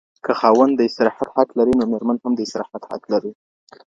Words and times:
که 0.25 0.31
خاوند 0.39 0.73
د 0.75 0.81
استراحت 0.89 1.27
حق 1.35 1.49
لري، 1.59 1.73
نو 1.79 1.83
ميرمن 1.91 2.17
هم 2.23 2.33
د 2.35 2.39
استراحت 2.45 2.81
حق 2.91 3.03
لري 3.13 3.31